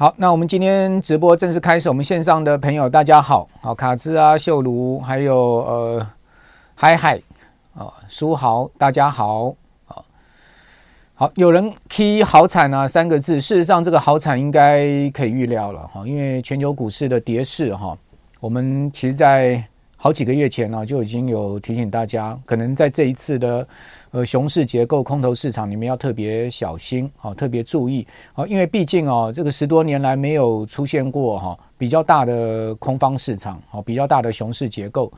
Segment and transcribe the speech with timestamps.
[0.00, 1.88] 好，那我们今天直播正式开始。
[1.88, 6.06] 我们线上的朋友，大家好，好卡兹啊，秀卢，还有呃，
[6.76, 7.20] 嗨嗨，
[7.74, 9.52] 啊，书豪，大家好，
[9.88, 9.96] 啊，
[11.16, 13.40] 好，有人 key 好惨啊三个字。
[13.40, 17.98] 事实上，这个好惨应该可以预料了哈，因为全球股市的跌势哈，
[18.38, 19.60] 我们其实在
[19.98, 23.68] 好几个月前呢就已经有提醒大家，可能在这一次的。
[24.10, 35.12] 呃，熊市结构、空头市场，你们要特别小心，好，特别注意，好，因为毕竟哦，这个十多年来没有出现过哈比较大的空方市场，好，比较大的熊市结构，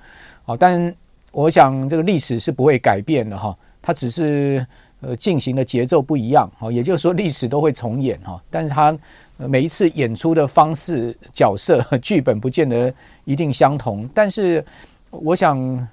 [0.45, 0.93] 好，但
[1.31, 4.67] 我想这个历史是不会改变的哈，它只是
[5.01, 8.97] 呃进行的节奏不一样，哦，也就是说历史都会重演哈，但是它
[9.37, 12.93] 每一次演出的方式、角色、 剧本不见得
[13.25, 14.65] 一定相同，但是
[15.11, 15.89] 我想。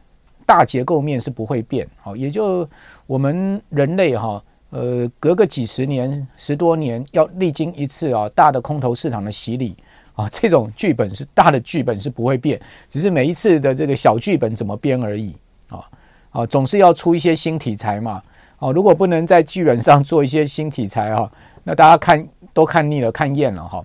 [0.47, 2.65] 大结构面是不会变，好，也就
[3.05, 9.75] 我们人类哈，呃，隔个几十年、十多年，要历经一次啊大的空头市场的洗礼
[10.15, 15.35] 啊，这种剧本是大的剧本是不会变，只是每一次的这个小剧本怎么编而已
[15.67, 15.83] 啊
[16.31, 18.23] 啊，总是要出一些新题材嘛，
[18.59, 21.31] 哦，如果不能在剧本上做一些新题材哈，
[21.63, 23.83] 那大家看都看腻了、看厌了哈，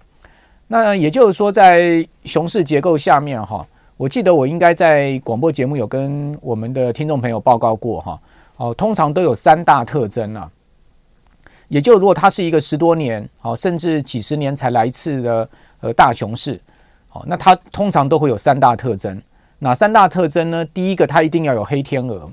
[0.66, 3.66] 那也就是说，在熊市结构下面哈。
[3.98, 8.20] 我记得我应该在广播节目有跟我们的听众朋友报告过哈，
[8.56, 10.50] 哦，通常都有三大特征啊，
[11.68, 15.48] 也就如果它是一个十多年，哦，甚至几十年才来一次的
[15.80, 16.58] 呃大熊市，
[17.12, 19.20] 哦，那它通常都会有三大特征。
[19.58, 20.64] 哪三大特征呢？
[20.64, 22.28] 第一个，它一定要有黑天鹅，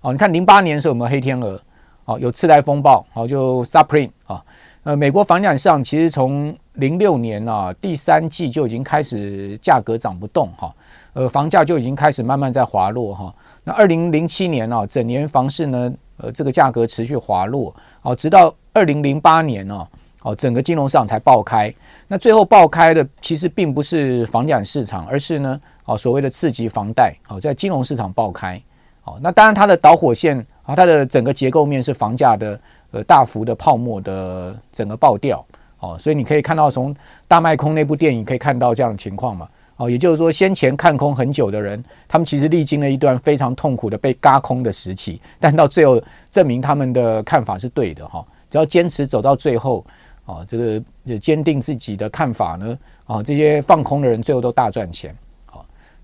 [0.00, 1.60] 哦，你看零八年的时候有没有黑天鹅？
[2.04, 4.44] 哦，有次贷风暴，哦，就 supreme 啊，
[4.82, 10.74] 呃，美国房地产市场其实从零六年啊第三季就已经开始价格涨不动哈。
[11.14, 13.34] 呃，房价就已经开始慢慢在滑落哈。
[13.62, 19.86] 那二零零七年啊，整年房市呢，呃，这个价格持续滑落，哦，直到二零零八年呢，
[20.22, 21.72] 哦，整个金融市场才爆开。
[22.08, 28.60] 那最后爆开的其实并不是房地产市场，而是呢，哦，所谓的次级房贷，哦，在金融市场爆开。
[29.04, 32.60] 哦，那当然它的导火线啊，它的整个结构面是房价的
[32.90, 35.44] 呃大幅的泡沫的整个爆掉。
[35.80, 36.96] 哦，所以你可以看到从
[37.28, 39.46] 大卖空那部电影可以看到这样的情况嘛。
[39.76, 46.00] 哦，也就是说，先前看空很久的人，他们其实历经了一段非常痛苦的被嘎空的时期，但到最后
[46.30, 48.24] 证明他们的看法是对的哈。
[48.48, 49.84] 只要坚持走到最后，
[50.24, 55.14] 啊，这个坚定自己的看法呢，啊，这些放空的人最后都大赚钱。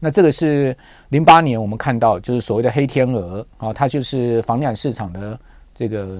[0.00, 0.76] 那这个是
[1.10, 5.38] 零八年我们看到就是所谓的黑天鹅啊，它就是房地产市场的
[5.72, 6.18] 这个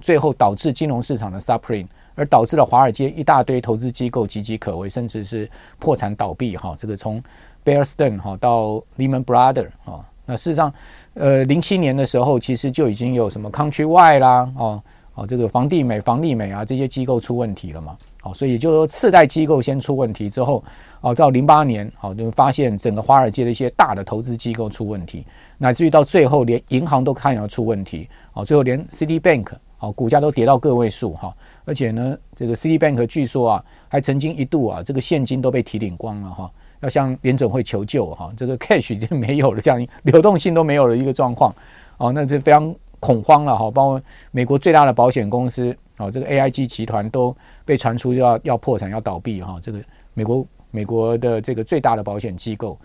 [0.00, 1.86] 最后导致金融市场的 subprime。
[2.18, 6.56] 而导致了华尔街一大堆投资机构岌岌可危，甚至是破产倒闭。
[6.56, 7.22] 哈，这个从
[7.64, 10.74] Bear Stearn 哈到 Lehman Brothers 啊，那事实上，
[11.14, 14.82] 呃，零七年的时候，其实就已经有什么 Countrywide 啦，哦
[15.14, 17.96] 哦，这个房地美、房利美啊这些机构出问题了嘛。
[18.20, 20.62] 好，所以也就是说，次贷机构先出问题之后，
[21.00, 25.24] 哦，到零八年，好就发现整个华尔街的一些大的投资机构出问题，
[25.56, 28.08] 乃至于到最后连银行都看要出问题。
[28.34, 29.46] 哦，最后连 Citibank。
[29.80, 31.32] 哦，股价都跌到个位数哈，
[31.64, 36.50] 而且呢，这个 Citibank 据说啊，还曾经一度啊，这个现金都被提领光了哈，
[36.80, 41.54] 要向联准会求救哈，这个 cash 已经没有了，这样流动性都没有了一个状况，
[41.98, 44.02] 哦，那这非常恐慌了哈，包括
[44.32, 49.78] 美国最大的保险公司哦，这个 AIG 集团都被传出要要破产要倒闭哈，这个
[50.14, 52.78] 美国美国的这个最大的保险机构，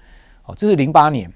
[0.45, 1.31] 哦，这是零八年，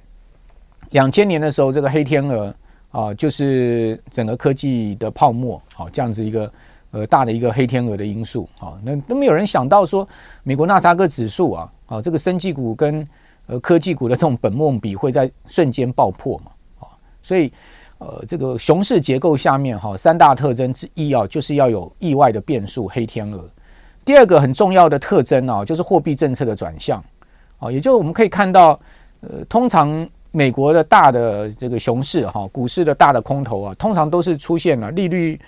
[0.91, 2.53] 两千年的时候这个黑天鹅。
[2.89, 6.51] 啊，就是整个科技的泡沫，好，这样子一个
[6.91, 10.07] 呃大的一个黑天鹅的因素，好，那都没有人想到说
[10.41, 13.05] 美国纳斯达克指数啊，啊，这个生技股跟
[13.45, 16.87] 呃科技股的这种本梦比会在瞬间爆破嘛，啊，
[17.21, 17.51] 所以
[17.99, 23.43] 呃这个熊市结构下面哈，三大特征之一啊，就是要有意外的变数，黑天鹅。
[24.05, 27.03] 第二个很重要的特征啊，就是货币政策的转向，
[27.59, 28.79] 啊，也就我们可以看到，
[29.21, 30.07] 呃，通常。
[30.29, 35.39] 美国的大的这个熊市哈，股市的大的空头啊，通常都是出现了利率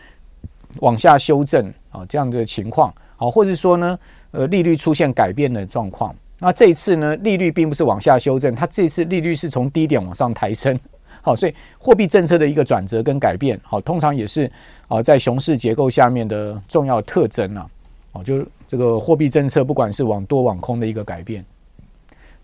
[0.80, 4.00] 往下修正啊这样的情况，好，或者说呢，
[4.32, 6.16] 呃，利率出现改变的状况。
[6.40, 10.80] 那这一次呢，利率并不是往下修正，它这次利率是从低点往上抬升，
[11.22, 14.52] 好，所以货币政策的一个转折跟改变，好，通常也是
[14.88, 17.70] 啊在熊市结构下面的重要特征啊，
[18.14, 21.44] 哦，就是这个货币政策不管是往多往空的一个改变。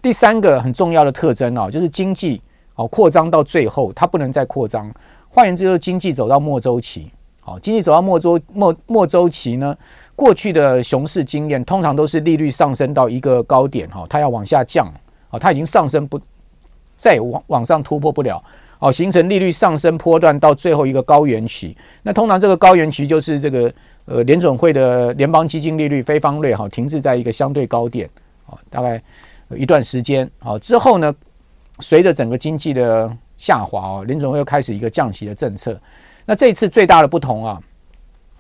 [0.01, 2.41] 第三个很重要的特征啊，就是经济
[2.75, 4.91] 哦扩张到最后，它不能再扩张。
[5.29, 7.09] 换言之，就是经济走到末周期。
[7.41, 9.75] 好，经济走到末周末末周期呢，
[10.15, 14.91] 过去的熊市经验通常都是利率上升到一个高点哈，它要往下降，
[15.29, 16.19] 好，它已经上升不
[16.97, 18.43] 再往往上突破不了，
[18.79, 21.75] 哦，形成利率上升波段到最后一个高原期。
[22.03, 23.73] 那通常这个高原期就是这个
[24.05, 28.09] 呃联准会的联邦基金利率非方瑞哈停滞在一个相对高点
[28.47, 29.01] 啊，大概
[29.51, 31.13] 一段时间啊之后呢，
[31.79, 35.79] 随着整个经济的下滑哦，联准会又开始一个降息的政策。
[36.25, 37.61] 那这一次最大的不同啊，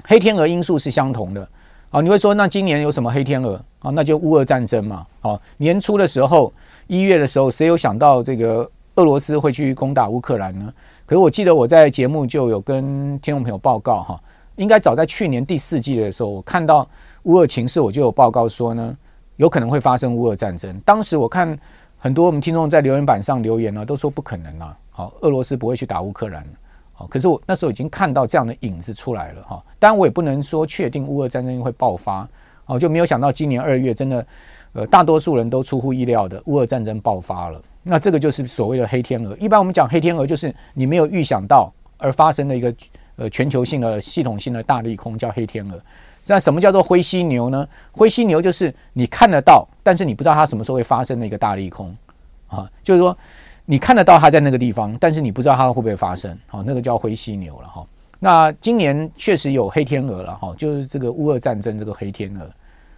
[0.03, 1.47] 黑天鹅因素是相同的
[1.91, 2.01] 啊。
[2.01, 3.91] 你会说那今年有什么黑天鹅啊？
[3.91, 5.05] 那就乌俄战争嘛。
[5.21, 6.51] 哦，年初的时候
[6.87, 10.73] 一月的时候，谁有想到这个俄罗斯会去攻打乌克兰呢？
[11.05, 14.21] 可是我记得我在节目就有跟听众朋友报告哈，
[14.55, 16.87] 应该早在去年第四季的时候，我看到
[17.23, 18.97] 乌俄情势，我就有报告说呢，
[19.35, 20.79] 有可能会发生乌俄战争。
[20.85, 21.57] 当时我看
[21.97, 26.45] 很多我们听众在留言板上留言呢，都说不可能啊，好，俄罗斯不会去打乌克兰。
[26.93, 29.61] 好，可是我那时候已经看到这样的影子出来了哈。
[29.77, 32.25] 当然我也不能说确定乌俄战争会爆发，
[32.67, 34.27] 哦，就没有想到今年二月真的，
[34.71, 37.61] 呃，大多数人都出乎意料的乌俄战争爆发了。
[37.85, 39.37] 那这个就是所谓的黑天鹅。
[39.37, 42.75] 一般我们讲黑天鹅，就是你没有预想到而发生的一个
[43.15, 45.79] 呃全球性的系统性的大利空，叫黑天鹅。
[46.25, 47.65] 那什么叫做灰犀牛呢？
[47.91, 51.95] 灰犀牛就是你看得到，但是你不知道它什么时候会发生的一个大利空
[52.47, 53.17] 啊，就是说。
[53.67, 57.83] 你看得到它在那个地方，但是你不知道它会不会发生，好，那个叫灰犀牛了哈。
[58.19, 62.47] 那今年确实有黑天鹅了哈，就是这个乌俄战争这个黑天鹅。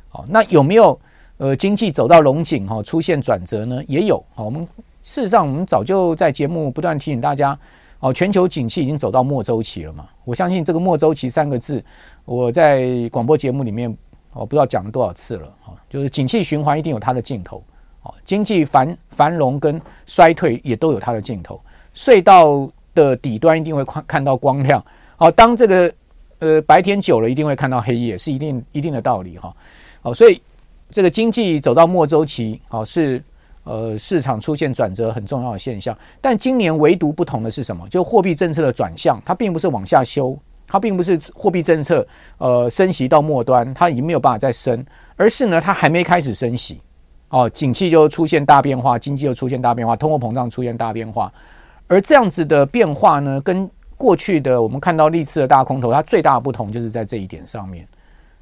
[0.10, 1.00] 好，那有没有
[1.38, 3.82] 呃经济走到龙井哈，出现转折呢？
[3.88, 4.24] 也有。
[4.34, 4.62] 好，我们
[5.02, 7.58] 事实上我们早就在节目不断提醒大家，
[8.00, 10.08] 哦，全球景气已经走到末周期了嘛。
[10.26, 11.84] 我相信这个末周期三个字，
[12.26, 13.96] 我在广播节目里面
[14.34, 17.64] 我不知道讲了多少次了哈，就是景气循环一定有它的尽头。
[18.04, 21.60] 哦经济繁繁荣跟衰退也都有它的尽头，
[21.94, 24.84] 隧道的底端一定会看看到光亮。
[25.18, 25.94] 好，当这个
[26.40, 29.54] 呃白天久了，一定会看到黑夜，是一定一定的道理哈。
[30.02, 30.42] 好，所以
[30.90, 33.22] 这个经济走到末周期，好是
[33.64, 35.98] 呃市场出现转折很重要的现象。
[36.22, 37.88] 但今年唯独不同的是什么？
[37.90, 42.08] 就货币政策的转向，它并不是往下修，它并不是货币政策
[42.38, 44.86] 呃升息到末端，它已经没有办法再升，
[45.16, 46.80] 而是呢它还没开始升息。
[47.30, 51.30] 哦，景气就出现大变化，经济又出现大变化，通货膨胀出现大变化，
[51.88, 57.86] 而这样子的变化呢，跟过去的我们看到历次的大空头，它最大的不同就是在这一点上面。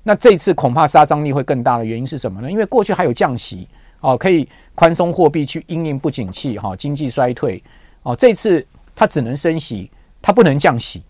[0.08, 2.52] 那这次恐怕杀伤力会更大的原因是什么呢？
[2.52, 3.68] 因为过去还有降息，
[4.02, 7.62] 哦，可以宽松货币去因应不景气，哈，经济衰退，
[8.04, 8.64] 哦，这次
[8.96, 9.90] 它只能升息，
[10.22, 11.02] 它不能降息，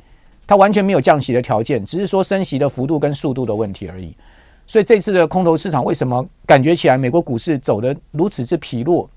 [0.48, 4.16] 它完全没有降息的条件，只是说升息的幅度跟速度的问题而已。
[4.66, 9.10] 所以这次的空头市场为什么感觉起来美国股市走得如此之疲弱？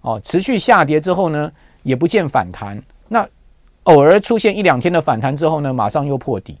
[0.00, 1.52] 哦，持续下跌之后呢，
[1.82, 2.82] 也不见反弹。
[3.06, 3.28] 那
[3.82, 6.56] 偶尔出现一两天的反弹之后呢，马上又破底。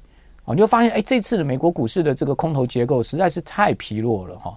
[0.46, 4.56] 哦，你就发现，哎，这次的美国股市的这个空头结构实在是太疲弱了哈，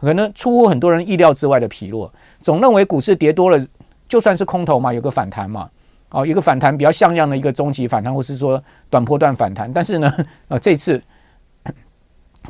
[0.00, 2.12] 可能出乎很多人意料之外的疲弱。
[2.40, 3.66] 总认为股市跌多了，
[4.08, 5.68] 就算是空头嘛，有个反弹嘛，
[6.10, 9.72] 哦，一个反弹比较像样的一个中级反弹，或是说短波段反弹。
[9.72, 10.14] 但是呢，
[10.48, 11.02] 呃，这次。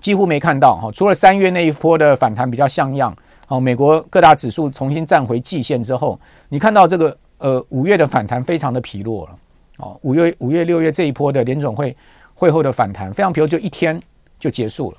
[0.00, 3.14] 几乎没看到哈，除了三月那一波的反弹比较像样，
[3.48, 9.36] 哦，美国各大指数重新站回季线之后，你看到这个呃五月的反弹非常的疲弱了，
[9.78, 11.94] 哦，五月五月六月这一波的联准会
[12.40, 14.00] 会后的反弹非常比如，就一天
[14.38, 14.98] 就结束了，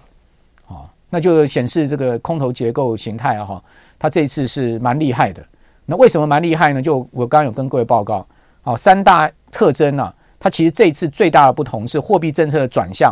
[0.67, 3.63] 哦，那就显示这个空头结构形态啊哈，
[3.97, 5.43] 它这一次是蛮厉害的。
[5.87, 6.79] 那为什么蛮厉害呢？
[6.79, 8.23] 就我刚刚有跟各位报告，
[8.61, 13.11] 好，三大特征呢，它其实这一次最大的不同是货币政策的转向，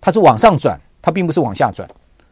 [0.00, 0.80] 它是往上转。
[1.02, 1.88] 它并不是往下转，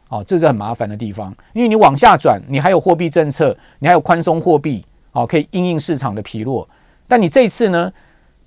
[0.08, 1.32] 哦，这是很麻烦的地方。
[1.52, 6.68] 因为你往下转，你还有货币政策，你还有宽松货币，哦，可以因应市场的疲弱。
[7.06, 7.92] 但你这一次呢，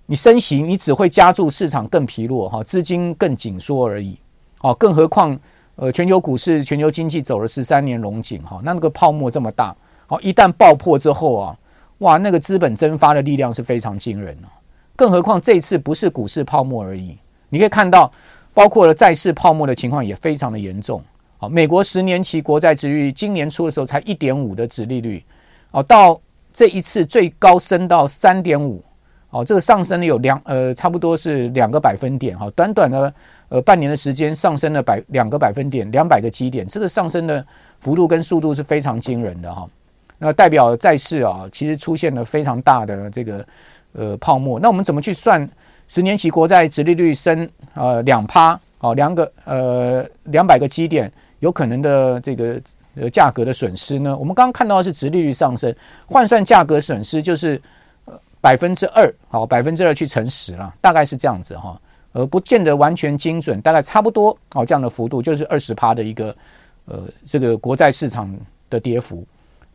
[0.08, 4.18] 你升息，你只会加注市场更疲弱，哈，资金更紧缩而已，
[4.62, 5.40] 哦，更何况，
[5.76, 9.76] 呃，全球股市、全球经济走了十三年龙井，哈，那那个泡沫这么大，
[10.08, 11.60] 好，一旦爆破之后啊，
[12.00, 14.48] 哇，那个资本蒸发的力量是非常惊人的。
[14.96, 17.16] 更何况这一次不是股市泡沫而已，
[17.50, 18.12] 你可以看到。
[18.54, 21.00] 包括了债市泡沫的情况也非常的严重。
[21.38, 25.24] 好，美国十年期国债殖利率今年初的时候才一点五的殖利率，
[25.70, 26.20] 哦，到
[26.52, 28.84] 这一次最高升到三点五，
[29.30, 32.38] 哦，这个上升了有两呃，差不多是两个百分点。
[32.38, 33.14] 哈，短短的
[33.50, 37.46] 呃半年的时间上升了百两个百分点，两百个基点，这个上升的
[37.80, 39.68] 幅度跟速度是非常惊人的哈。
[40.18, 43.46] 那代表债市啊，其实出现了非常大的这个
[43.94, 44.60] 呃泡沫。
[44.60, 45.48] 那我们怎么去算？
[45.90, 52.60] 十年期国债殖利率升呃两趴哦，两个呃两百个基点有可能的这个
[52.96, 54.14] 呃价格的损失呢？
[54.18, 55.74] 我们刚刚看到是殖利率上升，
[56.06, 57.62] 换算价格损失就是
[58.48, 61.78] 百分之二，好百分之二去乘十了，大概是这样子哈，
[62.14, 66.36] 而不见得完全精准，大概差不多哦这样的幅度就是二十趴的一个
[66.86, 68.34] 呃这个国债市场
[68.70, 69.26] 的跌幅。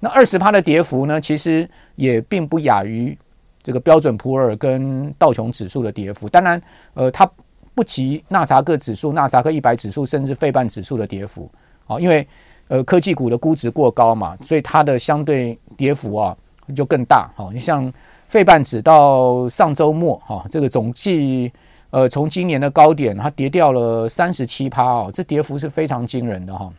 [0.00, 3.19] 那二十趴的跌幅呢，其实也并不亚于。
[3.64, 6.29] 这个标准普尔跟道琼指数的跌幅。
[6.29, 6.61] 当然，
[6.95, 7.31] 呃，它
[7.76, 11.49] 不及纳萨克指数、纳萨克一百指数，甚至费半指数的跌幅。
[11.87, 12.26] 哦，因为
[12.67, 16.37] 呃科技股的估值过高嘛，所以它的相对跌幅啊
[16.75, 17.31] 就更大。
[17.37, 17.87] 好，你像
[18.33, 21.53] 费半指到上周末哈，这个总计
[21.91, 26.73] 呃从今年的高点它跌掉了三十七趴哦，这跌幅是非常惊人的哈。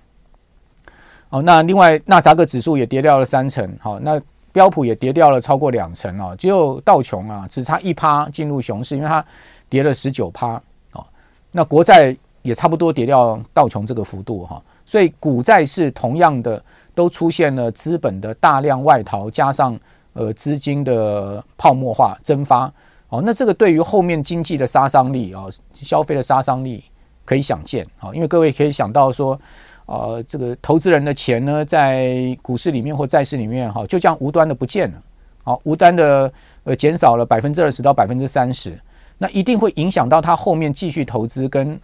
[1.29, 4.19] 哦，那另外纳扎克指数也跌掉了三成，好，那
[4.51, 9.23] 标普也跌掉了超过两成哦，只有道琼啊只差一趴进入熊市，因为它
[9.69, 10.59] 跌了十九趴
[10.93, 11.05] 哦。
[11.51, 16.59] 那国债也差不多跌掉道琼这个幅度哈，所以股债是同样的
[16.95, 19.79] 都出现了资本的大量外逃，加上
[20.13, 22.71] 呃资金的泡沫化蒸发。
[23.09, 26.83] 哦，那这个对于后面经济的杀伤力啊，消费的杀伤力
[27.25, 27.85] 可以想见。
[27.99, 29.39] 啊，因为各位可以想到说。
[29.85, 35.03] 呃，这个投资人的钱呢，在股市里面或债市里面，哈，就这样无端的不见了，
[35.43, 36.31] 好，无端的
[36.63, 38.79] 呃减少了百分之二十到百分之三十，
[39.17, 41.77] 那一定会影响到他后面继续投资跟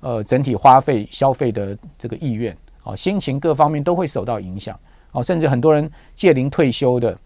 [0.00, 2.54] 呃整体花费消费的这个意愿，
[2.84, 4.78] 哦，心情各方面都会受到影响，
[5.12, 7.16] 哦，甚至很多人借龄退休的，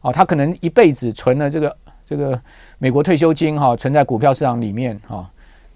[0.00, 2.40] 哦，他可能一辈子存了这个这个
[2.78, 5.28] 美国退休金，哈，存在股票市场里面，哈。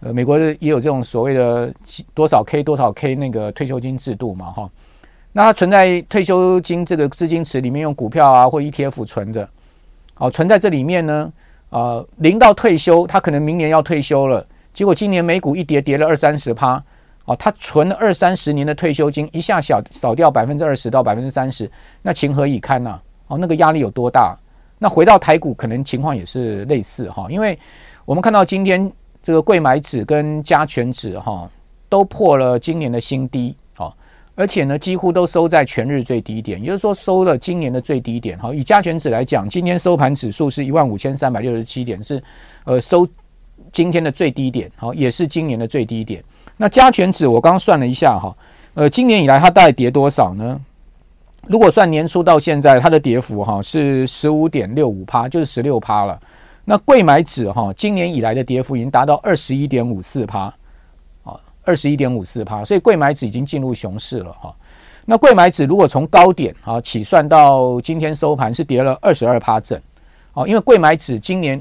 [0.05, 1.73] 呃，美国也有这种所谓的
[2.13, 4.69] 多少 K 多少 K 那个退休金制度嘛，哈，
[5.31, 9.49] 那他存在退休金这个资金池里面，用股票啊或 ETF 存着，
[10.17, 11.33] 哦，存在这里面呢，
[11.71, 16.83] 呃，临到退休，他可能明年要退休了，结果今年美股一跌，跌了二三十趴，
[17.27, 21.71] 哦，他存了二三十年的退休金，一下小扫掉百分之二十到百分之三十，
[22.03, 23.01] 那情何以堪呐？
[23.33, 24.37] 哦，那个压力有多大？
[24.79, 27.59] 那回到台股，可能情况也是类似哈，因为
[28.05, 28.93] 我们看到今天。
[29.25, 31.49] 这个贵买指跟加权指哈
[31.89, 33.97] 都破了今年的新低，好，
[34.35, 38.37] 而且呢几乎都收在全日最低点，也就是说收了今年的最低点。
[38.41, 42.21] 哈，以加权指来讲，今天收盘指数是一万五千三百六十七点，是
[42.65, 43.07] 呃收
[43.71, 46.21] 今天的最低点，好，也是今年的最低点。
[46.57, 48.37] 那加权指我刚刚算了一下哈，
[48.75, 50.61] 呃，今年以来它大概跌多少呢？
[51.49, 56.19] 如果算年初到现在，它的跌幅哈是十五点六五趴，就是十六趴了。
[56.65, 60.43] 那柜买指哈，今年以来的跌幅已经达到二十一点五四趴，
[61.25, 64.55] 啊，二十一点五四趴，所以柜买指已经进入熊市了哈。
[65.05, 69.77] 那柜买指如果从高点啊起算到今天收盘是跌了二十二趴整，
[70.35, 71.61] 哦，因为柜买指今年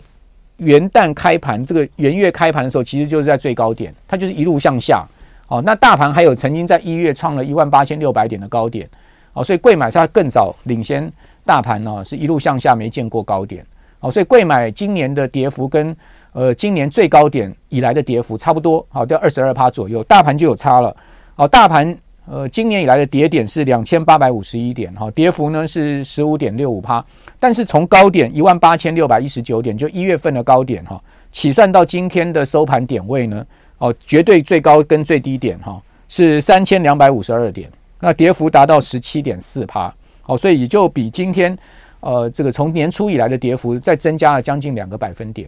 [0.58, 5.04] 元旦开盘这个元月开盘的时候，其实就是在最高点，它就是一路向下，
[5.48, 8.88] 哦，那大盘还有曾经在一月创了一万八千六百点的高点，
[9.34, 11.12] 哦，所以贵买它更早领先
[11.46, 13.66] 大盘呢，是一路向下没见过高点。
[14.00, 15.96] 好，所以贵买今年的跌幅跟
[16.34, 20.96] 呃今年最高点以来的跌幅差不多，好，掉二十二趴左右，大盘就有差了。
[21.36, 21.96] 好，大盘
[22.26, 27.04] 呃今年以来的跌点是两千八百五十一点，哈，跌幅呢是十五点六五趴。
[27.40, 33.46] 但是从高点一万八千六百一十九点，就一月份的高点哈，起算到今天的收盘点位呢，
[33.78, 37.70] 哦，绝对最高跟最低点哈是三千两百五十二点，
[38.02, 39.94] 那跌幅达到十七点四趴。
[40.22, 41.58] 好，所以也就比今天。
[42.04, 45.48] 呃，这个从年初以来的跌幅再增加了将近两个百分点。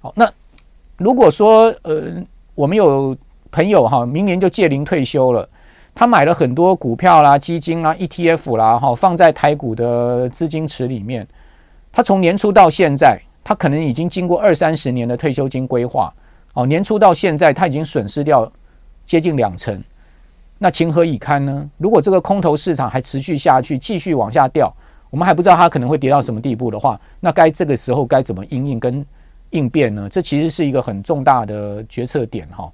[0.00, 0.28] 好，那
[0.96, 2.12] 如果说呃，
[2.56, 3.16] 我们有
[3.52, 5.48] 朋友哈，明年就届龄退休了，
[5.94, 11.24] 他买了很多股票啦、基金啦、ETF 啦，哈，放在台股的资金池里面，
[11.92, 16.12] 他从年初到现在，他可能已经经过二三十年的退休金规划，
[16.54, 18.50] 哦，年初到现在他已经损失掉
[19.06, 19.80] 接近两成，
[20.64, 21.70] 那情何以堪呢？
[21.76, 24.74] 如果这个空头市场还持续下去，继续往下掉。
[25.10, 29.04] 我们还不知道它可能会跌到什么地步的话，那该这个时候该怎么因应跟
[29.50, 30.08] 应变呢？
[30.08, 32.72] 这其实是一个很重大的决策点哈。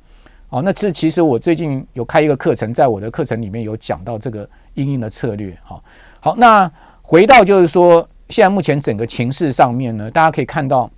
[0.50, 5.58] 哦，那这其实我最近有开一个课程，在我的课程里面有讲到这个应应的策略。
[5.64, 5.82] 哈，
[6.20, 6.70] 好，那
[7.02, 10.88] 回到就是说，现在目前整个情势上面呢，大家可以看到，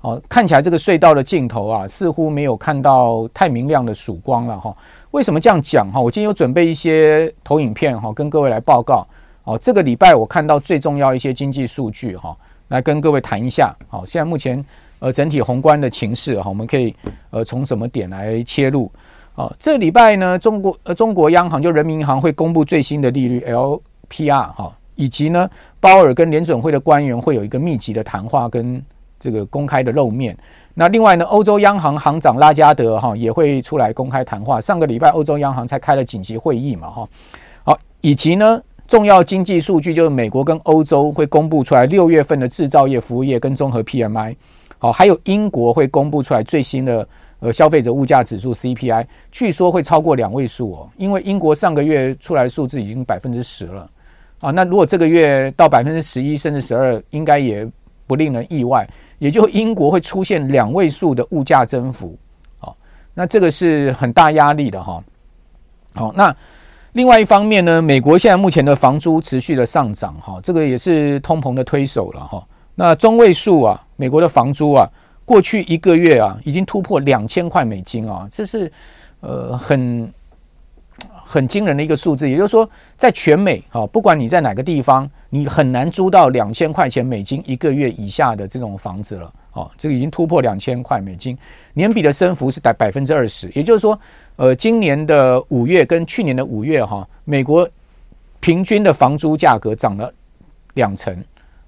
[0.00, 4.76] 哦，看起来这个隧道的尽头啊，似乎没有看到太明亮的曙光了哈。
[5.12, 5.98] 为什么这样讲哈？
[5.98, 9.06] 我今天有准备一些投影片哈，跟各位来报告。
[9.42, 12.36] 好，这个礼拜我看到最重要一些经济数据哈，
[12.68, 13.74] 来跟各位谈一下。
[13.88, 14.62] 好，现在目前
[14.98, 16.94] 呃整体宏观的情势哈，我们可以
[17.30, 18.90] 呃从什么点来切入？
[19.34, 25.48] 啊，这礼拜呢，中国呃中国央行就人民银行会公布最新的利率 LPR 哈，以及呢
[25.80, 28.84] 鲍尔跟联准会的官员会有一个密集的谈话跟
[29.18, 30.36] 这个公开的露面。
[30.78, 34.60] 那另外呢，欧洲央行行长拉加德哈也会出来公开谈话。
[34.60, 37.08] 上个礼拜欧洲央行才开了紧急会议嘛哈，
[37.64, 38.62] 好，以及呢。
[38.86, 44.34] 重要经济数据就是美国跟欧洲会公布出来六月份的制造业、服务业跟综合 PMI，
[44.78, 47.06] 好，还有英国会公布出来最新的
[47.40, 53.90] 呃消费者物价指数 CPI，据说会超过两位数哦，因为英国上个月出来数字已经百分之十了
[54.40, 57.68] 啊，那如果这个月到百分之十一甚至十二，应该也
[58.06, 62.18] 不令人意外，也就英国会出现两位数的物价增幅，
[62.58, 62.76] 好，
[63.14, 65.02] 那这个是很大压力的哈。
[65.94, 66.34] 好，那
[66.92, 72.46] 另外一方面呢，美国现在目前的房租持续的上涨哈，这个也是通膨的推手了哈。
[72.74, 74.88] 那中位数啊，美国的房租啊，
[75.24, 78.70] 过去一个月啊，已经突破两千块美金啊，这是
[79.20, 80.12] 呃很。
[81.30, 89.30] 很惊人的一个数字，也就是说，在全美啊，不管你在哪个地方，你很难租到两千块钱美金一个月以下的这种房子了。
[89.52, 91.36] 哦，这个已经突破两千块美金，
[91.74, 93.50] 年比的升幅是达百分之二十。
[93.54, 93.98] 也就是说，
[94.36, 97.68] 呃，今年的五月跟去年的五月哈，美国
[98.40, 100.10] 平均的房租价格涨了
[100.72, 101.14] 两成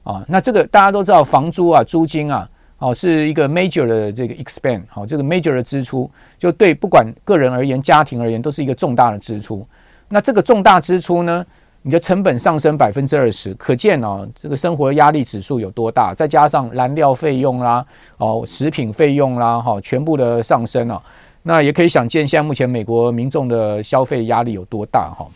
[0.05, 0.25] 啊。
[0.26, 2.49] 那这个大家都知道，房租啊，租金啊。
[2.81, 9.63] 哦，是一个 major 的这个 expense，好，这个 major 的支出，就对不管个人而言、家庭而言，都是一个重大的支出。
[10.09, 11.45] 那这个重大支出呢，
[11.83, 16.15] 你的成本上升百分之二十，可见哦，这个生活压力指数有多大？
[16.15, 17.85] 再加上燃料费用啦，
[18.17, 21.03] 哦，食品费用啦，哈，全部的上升哦，
[21.43, 25.29] 那也可以想见，现在目前美国民众的消费压力有多大哈？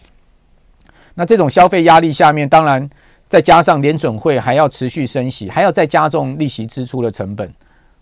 [1.15, 2.89] 那这种消费压力下面，当然。
[3.35, 7.53] 再加上联准会还要持续升息，还要再加重利息支出的成本，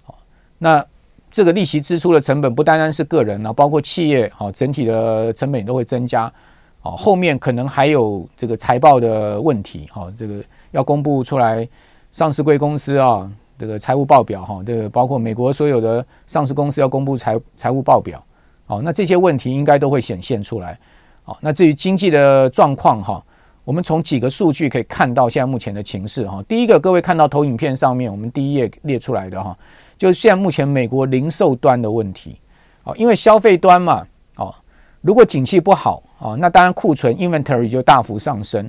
[0.03, 0.15] 好，
[0.59, 0.85] 那
[1.31, 6.31] 这个利息支出的成本不单单是个人啊，包括企业，好，整体的成本都会增加，
[6.81, 11.67] 好，后面可能还有这个财报的问题，好，这个要公布出来
[12.13, 13.27] 上市贵公司啊，
[13.59, 18.23] 这个财务报表哈，这个包括美国所有的上市公司要公布财财务报表，
[18.67, 20.79] 好，那这些问题应该都会显现出来，
[21.23, 23.25] 好，那至于经济的状况哈。
[23.65, 26.43] 我们从几个数据可以看到现在目前的情势哈。
[26.49, 29.57] 第一个，各位看到投影片上面我们第一页列出来的哈，
[29.97, 32.37] 就是现在目前美国零售端的问题
[32.83, 34.05] 啊，因为消费端嘛，
[34.37, 34.53] 哦，
[35.01, 38.69] 如果景气不好啊，那当然库存 inventory 就大幅上升。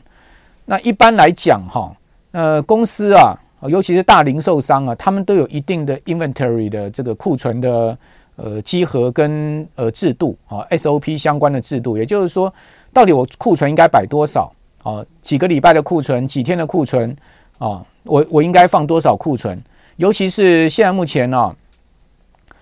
[0.66, 1.92] 那一般来讲哈，
[2.32, 3.36] 呃，公司啊，
[3.68, 7.98] 尤其是大零售商啊，他们都有一定的 inventory 的这个库存的
[8.36, 12.54] 呃稽核跟呃制度啊，SOP 相关的制度，也就是说，
[12.94, 14.54] 到底我库存应该摆多少？
[14.84, 17.16] 哦，几个礼拜的库存，几天的库存，
[17.58, 19.62] 哦，我我应该放多少库存？
[19.96, 21.56] 尤其是现在目前呢、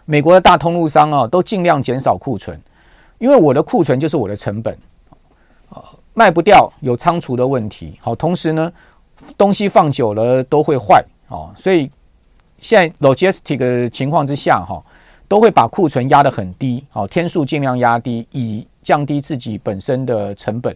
[0.05, 2.59] 美国的大通路商啊、都尽量减少库存，
[3.17, 4.77] 因为我的库存就是我的成本，
[5.69, 8.71] 哦，卖不掉有仓储的问题，好，同时呢，
[9.37, 11.89] 东西放久了都会坏，哦，所以
[12.59, 14.83] 现在 logistic 的情况之下，哈，
[15.27, 20.75] 都会把库存压得很低，好，天数尽量压低，以降低自己本身的成本。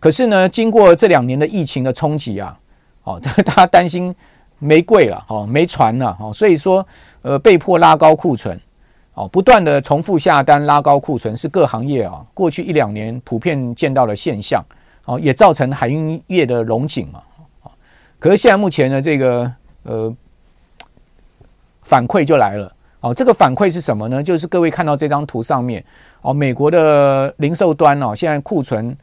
[0.00, 2.58] 可是呢，经过这两年的疫情的冲击啊，
[3.04, 4.12] 哦， 大家担心
[4.58, 6.84] 没柜了，哦，没船了，哦，所以说，
[7.20, 8.58] 呃，被迫拉高库存，
[9.12, 14.64] 哦，不断的重复下单拉高库存，是各行业啊过去一两年普遍见到的现象，
[15.04, 17.22] 哦，也造成海运业的荣景嘛，
[17.64, 17.70] 哦，
[18.18, 20.16] 可是现在目前呢，这个呃
[21.82, 24.22] 反馈就来了，哦，这个反馈是什么呢？
[24.22, 25.84] 就是各位看到这张图上面，
[26.22, 28.96] 哦，美国的零售端哦，现在库存。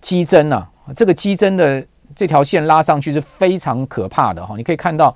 [0.00, 1.84] 激增啊，这个激增的
[2.14, 5.14] 这条线拉上去是非常可怕的哈，你可以看到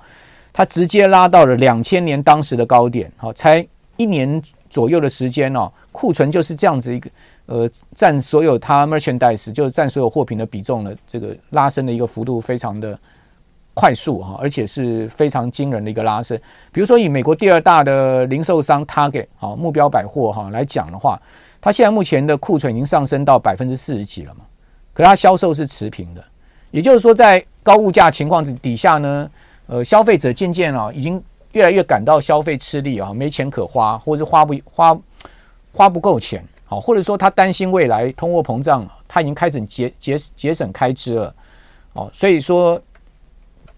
[0.51, 3.65] 它直接拉到了两千年当时的高点，好，才
[3.97, 7.09] 一年左右的时间哦，库存就是这样子一个
[7.45, 12.97] 呃占所有它 merchandise 就是占所有货品的比重的这个拉升的一个幅度非常的
[13.73, 16.39] 快速哈，而且是非常惊人的一个拉升。
[16.71, 21.19] 比如说以美国第二大的零售商 Target 好目标百货哈来讲的话，
[21.59, 24.41] 它现在目前的库存已经上升到百分之四十几了嘛。
[24.93, 26.23] 可它销售是持平的，
[26.69, 29.27] 也就是说，在高物价情况底下呢，
[29.65, 31.19] 呃，消费者渐渐啊，已经
[31.53, 34.99] 越来越感到消费吃力啊，没钱可花，或者是花不花
[35.71, 41.35] 花不够钱，好，或者说他担心未来通货膨胀，他已经开始节节节省开支了，
[41.93, 42.79] 哦，所以说，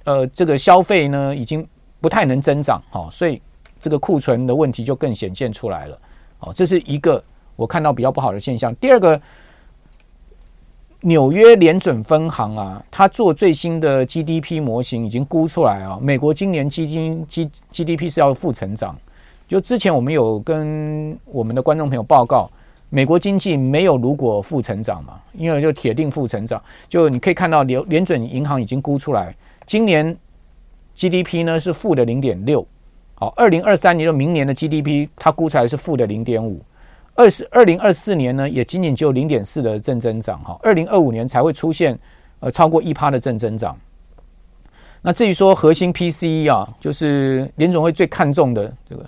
[0.04, 1.66] 呃，这个消费呢，已经
[2.02, 3.42] 不太能增长，好，所以
[3.82, 5.98] 这个库存的问题就更显现出来了，
[6.40, 7.24] 哦，这是一个
[7.56, 8.76] 我看到比较不好的现象。
[8.76, 9.22] 第二个。
[11.06, 18.98] 纽约联准分行啊，它做最新的 GDP 模型已经估出来啊，美国今年基金 G GDP 是要负成长。
[19.48, 22.50] 就之前我们有跟我们的观众朋友报告，
[22.90, 26.60] 美国经济没有如果负成长嘛，因为就铁定负成长。
[26.90, 29.32] 就你可以看到联联准银行已经估出来，
[29.64, 30.18] 今年
[30.96, 32.66] GDP 呢是负的零点六，
[33.14, 36.60] 好，二零二三年的明年的 GDP 它估出来是负的零点五。
[37.16, 41.98] 二十二零二四年呢，也仅仅只有零点四的正增长哈，二零二五年才会出现
[42.42, 43.78] 呃超过一趴的正增长。
[45.02, 49.06] 那至于说核心 PCE 啊，就是联总会最看重的这个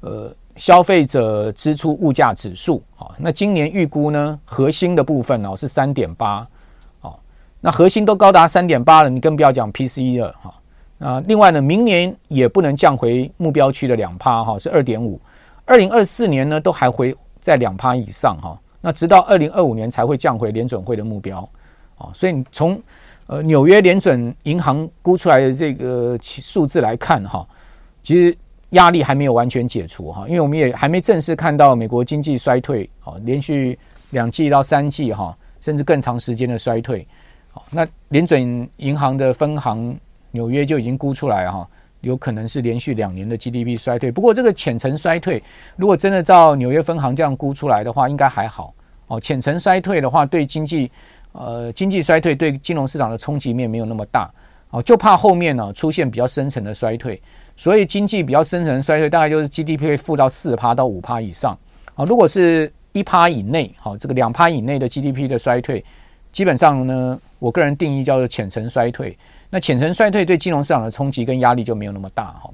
[0.00, 6.46] 呃消费者支出物价指数啊，那今年预估呢，核心的部分哦是三点八，
[7.00, 7.18] 哦，
[7.60, 10.54] 那核心都高达三点八了，你更不要讲 PCE 了哈。
[10.98, 15.20] 啊，另外呢，明年也不能降回目标区的两趴哈，是二点五。
[15.64, 17.14] 二零二四年呢，都还回
[17.46, 18.60] 在两趴以上哈。
[18.80, 21.48] 那直到二零二五年才会降回联准会的目标
[21.96, 22.10] 啊。
[22.12, 22.82] 所以你从
[23.26, 27.46] 呃纽约联准银行估出来的这个数字来看哈，
[28.02, 28.36] 其实
[28.70, 33.78] 压力还没有完全解除哈，因为我们也还没正式看到美国经济衰退啊，连续
[34.10, 37.06] 两季到三季哈，甚至更长时间的衰退。
[37.70, 39.96] 那联准银行的分行。
[40.32, 41.66] 纽约就已经估出来哈，
[42.06, 44.12] 有可能是连续两年的 GDP 衰退。
[44.12, 45.42] 不过这个浅层衰退，
[45.76, 48.72] 如果真的照纽约分行这样估出来的话，应该还好
[49.08, 49.20] 哦。
[49.20, 50.90] 浅层衰退的话，对经济
[51.32, 54.30] 呃经济衰退对金融市场的冲击面没有那么大
[54.70, 57.20] 哦，就怕后面呢出现比较深层的衰退。
[57.56, 61.58] 所以经济比较深层衰退，大概就是 GDP 会负到四趴到五趴以上
[61.96, 62.04] 啊。
[62.04, 65.84] 如果是一趴以内，好，这个两趴以内的 GDP 的衰退，
[66.32, 69.16] 基本上呢，我个人定义叫做浅层衰退。
[69.50, 72.50] 那浅层衰退对金融市场的冲击跟压力就没有那么大哈。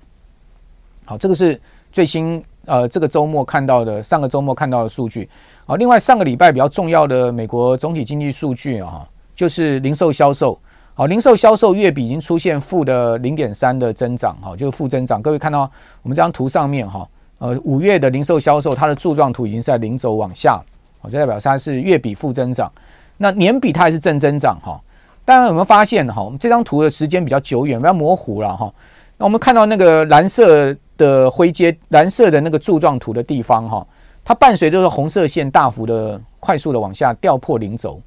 [1.05, 5.29] 好，这个是最新呃这个周末看到的，上个周末看到的数据。
[5.67, 10.59] 好，另外上个礼拜比较重要的美国总体经济数据啊，就是零售销售。
[10.95, 15.23] 好，零售销售月比已经出现负的零点三的增长，哈，就是负增长。
[15.23, 15.61] 各位看到
[16.03, 20.63] 我们这张图上面哈，呃，五月的零售销售它的柱状图已经是在零轴往下，
[21.01, 22.71] 好，就代表它是月比负增长。
[23.17, 24.79] 那年比它还是正增长哈。
[25.25, 26.21] 大家有没有发现哈？
[26.21, 28.73] 我们这张图的时间比较久远，比较模糊了哈。
[29.17, 33.87] 那我们看到那个蓝色的灰阶、蓝色的那个柱状图的地方哈，
[34.25, 38.01] 它伴随着红色线大幅的、快速的往下掉破零轴。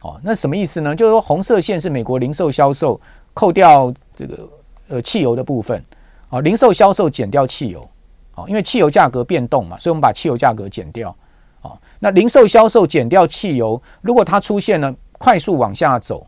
[0.00, 0.96] 哦，那什么意思呢？
[0.96, 2.98] 就是说红色线是美国零售销售，
[3.34, 4.48] 扣掉这个
[4.88, 5.84] 呃汽油的部分。
[6.30, 7.86] 啊，零售销售减掉汽油。
[8.34, 11.14] 啊，因为汽油价格变动嘛，所以我们把汽油价格减掉。
[11.60, 16.26] 啊，那零售销售减掉汽油，如果它出现了快速往下走。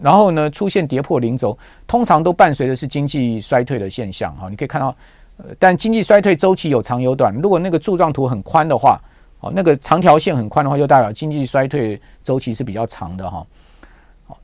[0.00, 4.48] 然后呢，出现跌破零轴，通常都伴随的是经济衰退的现象哈。
[4.48, 4.94] 你可以看到，
[5.36, 7.34] 呃，但经济衰退周期有长有短。
[7.34, 9.00] 如果那个柱状图很宽的话，
[9.40, 13.46] 哦，那个长条线很宽的话，就代表经济衰退周期是比较长的哈。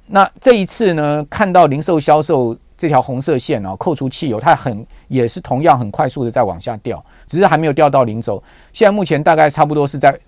[0.07, 8.43] 那这一次呢，看到零售销售这条红色线啊，扣除汽油，它很也是同样很快速的在往下掉，只是还没有掉到零轴。
[8.73, 10.19] 现在目前大概差不多是在。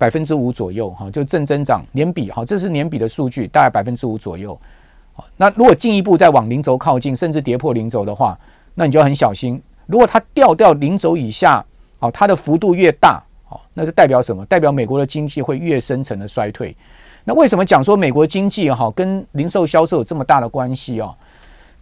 [0.00, 4.58] 百分之五左右，哈，就正增长年比，哈，这是年比的数据，大概百分之五左右。
[5.12, 8.38] 好，那如果进一步再往零轴靠近，甚至跌破零轴的话，
[8.74, 9.60] 那你就要很小心。
[9.84, 11.62] 如果它掉掉零轴以下，
[11.98, 14.42] 好，它的幅度越大，好，那就代表什么？
[14.46, 16.74] 代表美国的经济会越深层的衰退。
[17.22, 21.14] 那为什么讲说美国经济哈跟零售销售有这么大的关系啊？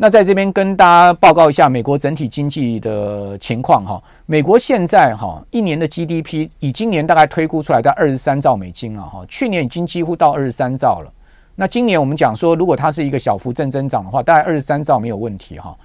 [0.00, 4.00] 那在这边跟大家报告一下美国整体经济的情况哈。
[4.26, 11.12] 美国现在哈一年的 GDP 以今年大概推估出来在二十三兆美金了哈，去年已经几乎到二十三兆了。
[11.56, 15.76] 那今年我们讲说，如果它是一个小幅正增长的话，大概二十三兆没有问题哈。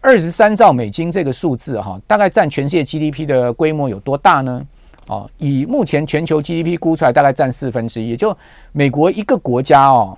[0.00, 4.64] 二十三兆美金这个数字哈，大概占全世界 GDP 的规模有多大呢？
[5.08, 8.36] 哦，以目前全球 GDP 估出来，大概占四分之一，也就
[8.70, 10.16] 美国一个国家哦。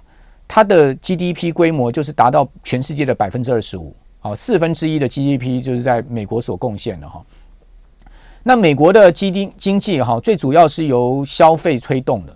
[0.48, 7.22] 它的 GDP 规模就是达到全世界的百分之二十五，好，四分之一的 GDP 就是在美国所贡献的哈。
[8.42, 12.34] 那美国的 GDP 经济哈，最主要是由消费推动的。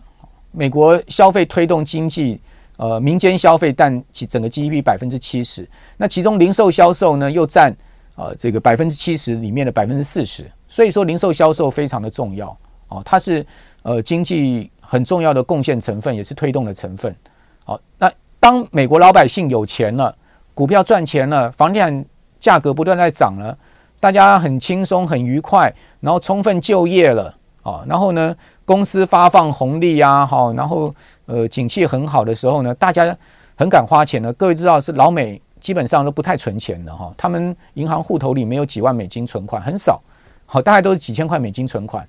[0.51, 2.39] 美国消费推动经济，
[2.77, 7.75] 呃，民间消费占其整个 GDP 百分之七十，那其中零售销售呢又占
[8.17, 12.55] 呃这个百分之七十里面的百分之四十，所以说零售销售非常的重要
[12.89, 13.47] 哦，它是
[13.83, 17.17] 呃经济很重要的贡献成分，也是推动的成分。
[17.65, 20.15] 好，那当美国老百姓有钱了，
[20.55, 22.05] 股票赚钱了，房地产
[22.41, 23.57] 价格不断在涨了，
[24.01, 30.93] 大家很轻松很愉快，然后充分就业了，啊，然后呢，公司发放红利呀，好，然后
[31.27, 33.17] 呃，景气很好的时候呢，大家
[33.55, 34.33] 很敢花钱了。
[34.33, 40.03] 各位知道是老美基本上都不太存钱的哈，他们银行户头里没有几万美金存款，很少，
[40.47, 42.05] 好，大概都是几千块美金存款，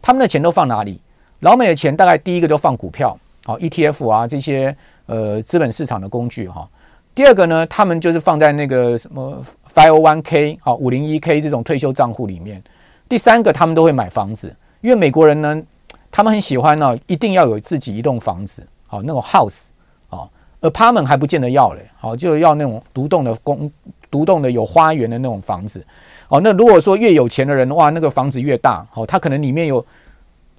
[0.00, 0.98] 他们的钱都放哪里？
[1.40, 3.14] 老美的钱大概第一个都放股票，
[3.44, 4.74] 好，ETF 啊这些。
[5.06, 6.68] 呃，资本市场的工具哈。
[7.14, 9.40] 第二个呢，他们就是放在那个什么
[9.72, 12.62] 501k 啊、五零一 k 这种退休账户里面。
[13.08, 15.62] 第三个，他们都会买房子，因为美国人呢，
[16.10, 19.68] 他们很喜欢呢，一定要有自己一栋房子，好那种 house
[20.08, 20.28] 啊
[20.62, 23.70] ，apartment 还不见得要嘞，好就要那种独栋的公、
[24.10, 25.84] 独栋的有花园的那种房子。
[26.28, 29.84] 哦，那如果说越有钱的人哇，那个房子越大，好，他可能里面有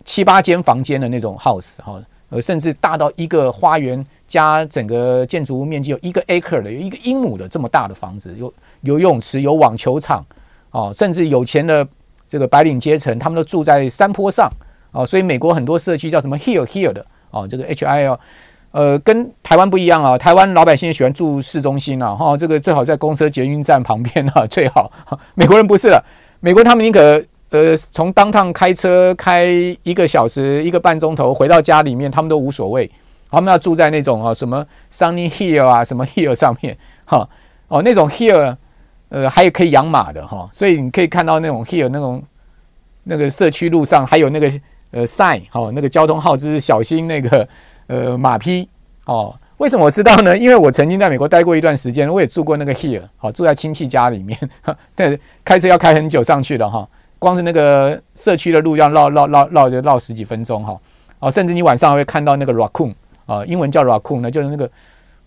[0.05, 2.01] 七八间房间的那种 house 哈。
[2.29, 10.25] 呃，甚至大到一个花园加整个建筑物面积有一个 acre 的，有一个英亩的这么大的房子，有游泳池，有网球场，
[10.71, 11.88] 哦，甚至有钱的
[12.27, 14.49] 这个白领阶层，他们都住在山坡上，
[14.91, 18.19] 哦，所以美国很多社区叫什么 hill hill 的，哦，这个 H I L，
[18.71, 24.91] 呃，跟台湾不一样啊，台湾老百姓喜欢住市中心啊，哈，这个最好在公车捷运站旁边啊，最好。
[25.35, 26.03] 美国人不是了，
[26.39, 29.45] 美国他们宁可呃从当趟开车开
[29.83, 32.89] 一个小时一个半钟头回到家里面，他们都无所谓，
[33.36, 37.30] 他们要住在那种啊什么 Sunny Hill 啊什么 Hill 上面，哈
[37.67, 38.56] 哦那种 Hill
[39.10, 42.24] 呃还有可以养马的哈，所以你可以看到那种 Hill 那种
[43.04, 44.52] 那个社区路上还有那个
[44.91, 47.48] 呃 sign 哈那个交通号志小心那个。
[47.88, 48.67] 呃，马匹
[49.06, 50.36] 哦，为什么我知道呢？
[50.36, 54.36] 因为我曾经在美国待过一段时间，我也住过那个 Hill，好、住在亲戚家里面，
[54.95, 60.76] 但开车要开很久上去的哈、光是那个社区的路要绕绕绕绕就绕十几分钟哈，
[61.19, 62.91] 哦，甚至你晚上会看到那个 raccoon
[63.25, 64.69] 啊、英文叫 raccoon 呢，就是那个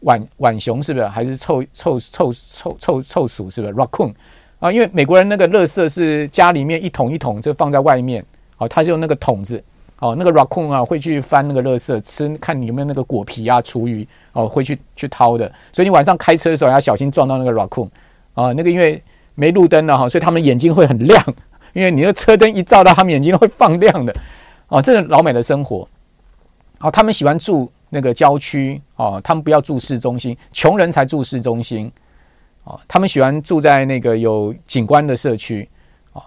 [0.01, 1.07] 浣浣熊是不是？
[1.07, 4.13] 还是臭臭臭臭臭臭鼠是不是？raccoon
[4.61, 8.25] 啊，因为美国人那个垃圾是家里面一桶一桶就放在外面，
[8.59, 9.63] 哦，他就用那个桶子。
[10.01, 15.51] 哦，那个 raccoon 啊，会去翻那个垃圾吃，看你有没有那个果皮啊、厨余哦，会去去掏的。
[15.73, 17.89] 所以你晚上开车的时候要小心撞到那个 raccoon
[18.33, 18.53] 啊。
[18.53, 19.03] 那个因为
[19.35, 21.21] 没路灯了哈，所以他们眼睛会很亮，
[21.75, 24.15] 因为你的车灯一照到，他们眼睛会放亮的。
[24.69, 25.89] 哦，这是老美的生活。
[26.79, 31.91] 哦，他们喜欢住那个郊区哦，他们不要住市中心，穷人才住市中心。
[32.65, 35.69] 哦，他们喜欢住在那个有景观的社区。
[36.13, 36.23] 哦，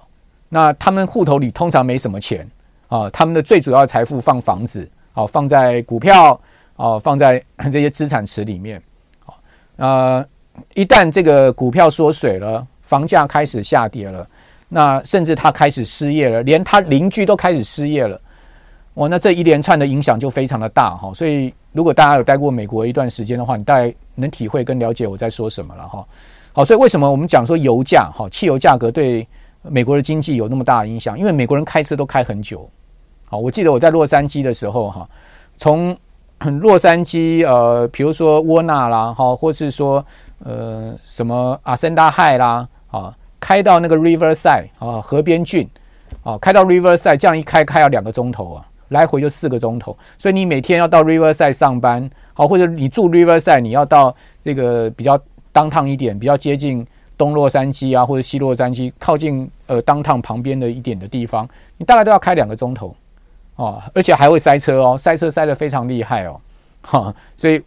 [0.50, 2.50] 那他们户头里通常没什么钱。
[2.88, 6.38] 啊，他们的最主要财富放房子，哦，放在股票，
[6.76, 8.84] 哦，放在 这些资产池里面，
[9.26, 9.34] 啊，
[9.78, 10.28] 呃，
[10.74, 14.28] 一旦这个股票缩水了，房价开始下跌了，
[14.68, 18.20] 那甚至他开始失业了，连他邻居都开始失业了，
[18.96, 21.14] 哇，那这一连串的影响就非常的大哈。
[21.14, 26.06] 所以，如果大家有待过美国一段时间的话，你大概能体会跟了解我在说什么了哈。
[26.54, 29.26] 好，所以为什么我们讲说油价，哈，汽油价格对
[29.64, 31.18] 美国的经济有那么大的影响？
[31.18, 32.70] 因为美国人开车都开很久。
[33.26, 35.10] 好，我记得我在洛杉矶的时候，哈，
[35.56, 35.96] 从
[36.60, 40.06] 洛杉矶，呃，比如说窝纳啦，哈，或是说，
[40.44, 45.70] 呃，什么阿森达海啦，啊，开到那个 Riverside 啊，河边郡，
[46.24, 55.20] 啊，开到 Riverside，这样一开开要两个钟头啊，来回就四个钟头，所以你每天要到 Riverside 上班，好，或者你住 Riverside，你要到这个比较
[55.54, 56.86] downtown 一点，比较接近
[57.18, 62.96] 东洛杉矶啊，或者西洛杉矶，靠近呃 downtown 旁边的一点的地方，你大概都要开两个钟头。
[63.58, 66.40] 哦，而且还会塞车哦，塞车塞得非常厉害哦，
[66.82, 67.62] 哈，所以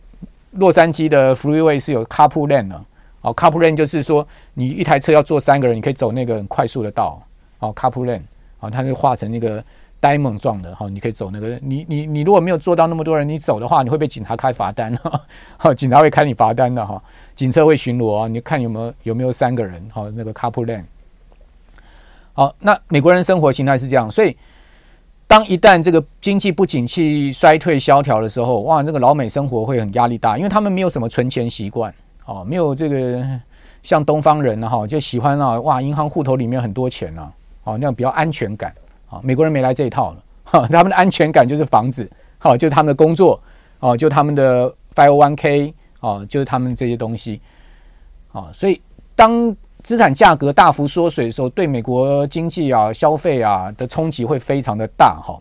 [0.52, 2.84] 洛杉矶的 freeway 是有 carpool lane 的，
[3.20, 7.22] 哦，carpool lane 就是说你一台车要坐三个人，你可以走那个很快速的道，
[7.60, 8.22] 哦，carpool lane，
[8.58, 9.62] 哦，它就画成那个
[10.04, 14.94] 呆萌状的，哈，你可以走那个，你你你如果没有做到那么多人，你走的话，你会被警察开罚单，
[15.56, 17.02] 哈，警察会开你罚单的哈，
[17.34, 20.84] 警车会巡逻啊，你看有没有有没有三个人，哈，那个 couple lane
[22.34, 24.36] 好，那美国人生活形态是这样，所以。
[25.26, 31.92] 当一旦这个经济不景气、衰退、萧条的时候，哇，那个老美生活会很压力大，因为他们没有什么存钱习惯，
[32.26, 33.24] 哦，没有这个
[33.82, 37.32] 像东方人，哈，就喜欢啊，哇，银行户头里面很多钱呢，
[37.64, 38.72] 哦，那样比较安全感，
[39.14, 43.40] 啊，美国人没来这一套了， 哈，他们的安全感就是房子，好，就是他们的工作，
[43.80, 47.40] 哦，就他们的 501k，哦，就是他们这些东西，
[48.32, 48.80] 啊，所以
[49.14, 49.54] 当。
[49.84, 55.38] 资产价格大幅缩水的时候，对美国经济啊、消费啊的冲击会非常的大哈。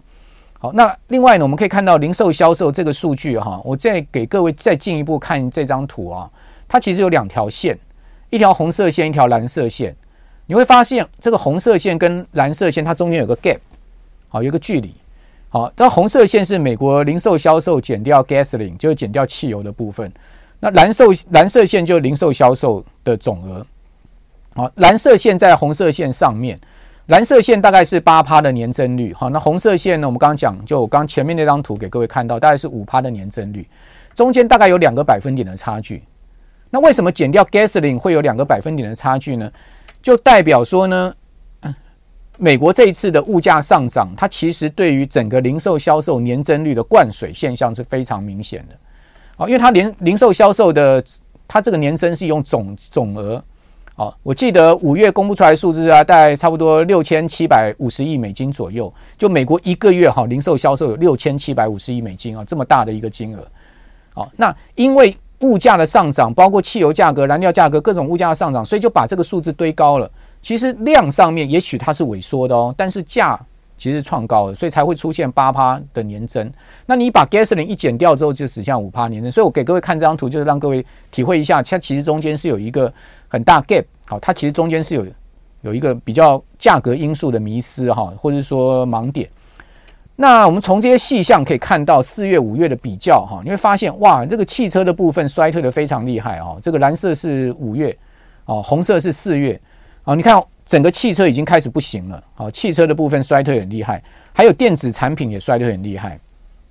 [0.60, 6.30] 好，那另外呢，我们可以看到零售销售这个数据哈，我再给各位再进一步看这张图啊，
[6.68, 7.80] 它其实有两条线，
[8.32, 9.96] 一条红色线，一条蓝色线。
[10.54, 13.58] 你会发现这个红色线跟蓝色线它中间有个 gap，
[14.30, 14.94] 好，有个距离。
[15.50, 20.14] 好，这红色线是美国零售销售减掉 gasoline，就是减掉汽油的部分。
[20.60, 23.66] 那蓝色蓝色线就是零售销售的总额。
[24.54, 26.60] 好，蓝色线在红色线上面，
[27.08, 29.12] 蓝色线大概是八趴的年增率。
[29.12, 30.08] 好，那红色线呢？
[30.08, 33.68] 我们刚刚讲，就我刚前面那张图给各位看到，大概是五趴的年增率，
[34.14, 36.04] 中间大概有两个百分点的差距。
[36.70, 39.52] 那为什么减掉 gasoline 会有两个百分点的差距呢？
[40.04, 41.14] 就代表说呢，
[42.38, 48.76] 美国这一次的物价上涨，它其实对于整个零售销售年增率的灌水现象是非常明显的。
[49.38, 51.02] 好，因为它零零售销售的
[51.48, 53.42] 它这个年增是用总总额。
[53.96, 58.94] 好，我记得五月公布出来数字啊，大概差不多六千七百五十亿美金左右。
[59.18, 63.48] 就美国一个月哈，零售销售有六千七百五十亿美金啊，这么大的一个金额。
[64.14, 70.10] 好，那因为物价的上涨，包括汽油价格、燃料价格各种物价的上涨，所以就把这个数字堆高了。
[70.42, 73.40] 其实量上面也许它是萎缩的哦，但是价。
[73.76, 76.50] 其实创高了，所以才会出现八趴的年增。
[76.86, 79.30] 那你把 gasoline 一减掉之后，就只剩五趴年增。
[79.30, 82.94] 所以我给各位看这张图，就是让各位体会一下，它其实中间是有一个
[83.28, 83.84] 很大 gap。
[84.06, 85.06] 好，它其实中间是有
[85.62, 89.28] 有一个比较价格因素的迷失哈，或者说盲点。
[90.16, 96.60] 那我们从这些细项可以看到四月、五月的比较哈，你会发现哇，这个汽车的部分衰退的非常厉害哦。
[96.62, 97.98] 这个蓝色是五月
[98.46, 99.60] 哦，红色是四月
[100.04, 100.16] 哦。
[100.16, 106.20] 你看整个汽车已经开始不行了哦，汽车的部分衰退很厉害，还有电子产品也衰退很厉害。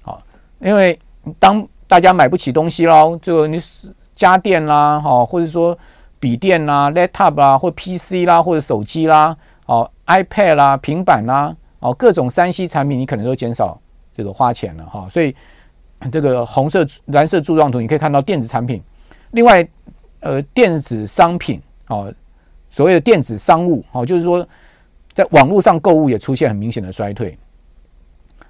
[0.03, 0.19] 好，
[0.61, 0.97] 因为
[1.41, 3.61] 当大家买不起东西喽，这个你
[4.15, 5.77] 家电啦，哈，或者说
[6.21, 11.57] 笔电啦、laptop 啦，或 PC 啦，或者手机啦，哦，iPad 啦、平板啦。
[11.83, 13.77] 哦，各种三 C 产品你可能都减少
[14.15, 15.35] 这个花钱了哈，所以
[16.13, 18.81] 这个红色、蓝色柱状图你可以看到电子产品，
[19.33, 19.69] 另外
[20.21, 22.15] 呃电子商品哦，
[22.71, 24.47] 所谓的电子商务哦，就是说
[25.13, 27.37] 在网络上购物也出现很明显的衰退。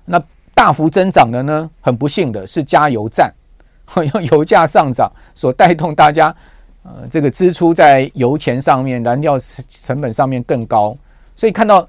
[0.04, 0.22] 那
[0.54, 3.32] 大幅增长的呢，很不幸的是加油站，
[3.96, 6.36] 因为油价上涨所带动大家
[6.82, 10.94] 呃这个支出在油钱上面、燃料成本上面更高，
[11.34, 11.88] 所以看到。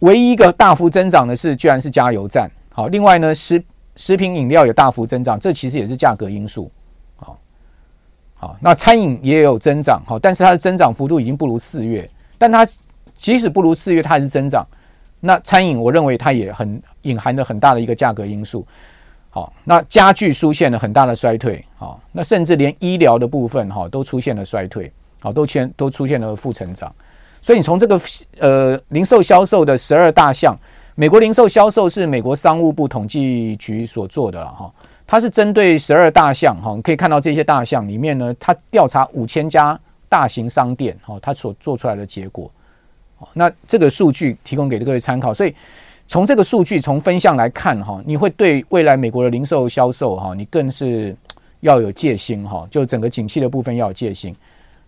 [0.00, 2.50] 唯一一个大幅增长的是，居然是加油站。
[2.72, 3.62] 好，另外呢，食
[3.96, 6.70] 食品饮料也大幅增长，这其实也是价格因素。
[7.16, 7.38] 好，
[8.34, 12.08] 好，那餐饮也有增长，好，但是它的增长幅度已经不如四月，
[12.38, 12.66] 但它
[13.16, 14.66] 即使不如四月，它还是增长。
[15.20, 18.66] 那餐饮，我认为它也很隐含着很大的一个价格因素。
[19.28, 26.90] 好，那家具出现了很大的衰退，好，那甚至连医疗的部分哈都出现了衰退，好，都全都出现了负成长。
[27.42, 28.00] 所以你从这个
[28.38, 30.58] 呃零售销售的十二大项，
[30.94, 34.70] 美国零售销售是美国商务部统计局所做的了哈，
[35.06, 42.50] 它是针对十二大项哈，你可以看到这些大项里面呢，它调查五千家大型商店哈，它所做出来的结果，
[43.32, 45.32] 那这个数据提供给各位参考。
[45.32, 45.54] 所以
[46.06, 51.16] 从这个数据从分项来看哈，你会对未来美国的零售销售哈，你更是
[51.60, 54.36] 要有戒心哈，就整个景气的部分要有戒心。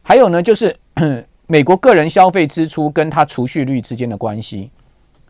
[0.02, 0.76] 还有呢，就是。
[1.52, 4.70] 美国个人消费支出跟它储蓄率之间的关系，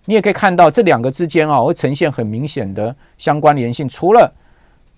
[0.05, 3.89] 你也可以看到这两个之间啊，会呈现很明显的相关联性。
[3.89, 4.33] 除了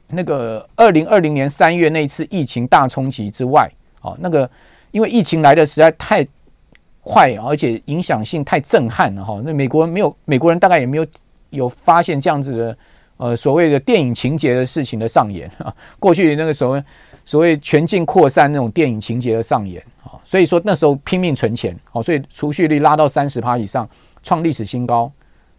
[0.08, 3.66] 那个二零二零年三月那次疫情大冲击之外，
[4.02, 4.48] 哦，那个
[4.90, 6.22] 因为疫情来的实在太
[7.00, 9.40] 快，而且影响性太震撼了哈。
[9.42, 11.06] 那美国没有美国人大概也没有
[11.48, 12.78] 有发现这样子的
[13.16, 15.74] 呃所谓的电影情节的事情的上演啊。
[15.98, 16.78] 过去那个时候。
[17.24, 23.88] 所谓全境扩散那种电影情节的上演啊，所以说那时候拼命存钱，哦，所以储蓄率拉到三十趴以上，
[24.22, 25.10] 创历史新高，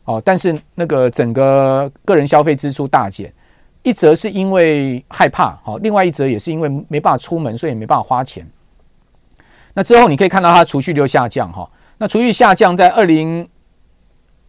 [0.03, 3.33] 哦，但是那个整个个人消费支出大减，
[3.81, 8.47] 一则是因为害怕，好，另外一则也是因为没办法出门，所以没办法花钱。
[9.73, 13.47] 那之后你可以看到它储蓄率下降，哈，那储蓄下降在二零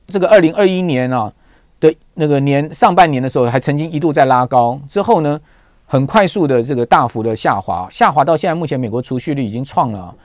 [0.06, 1.32] 这个二零二一年啊
[1.80, 5.40] 的那个年上半年的时候，还曾经一度在拉高，之后呢，
[5.86, 10.16] 很快速的这个大幅的下滑，下滑到现在目前，美国储蓄率已经创了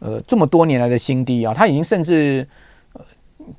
[0.00, 1.54] 呃这么多年来的新低啊！
[1.54, 2.46] 它已经甚至